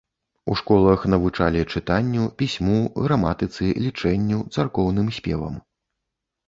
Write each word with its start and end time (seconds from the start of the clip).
У 0.51 0.55
школах 0.61 1.03
навучалі 1.13 1.61
чытанню, 1.75 2.23
пісьму, 2.43 2.79
граматыцы, 3.05 3.63
лічэнню, 3.85 4.43
царкоўным 4.59 5.07
спевам. 5.21 5.55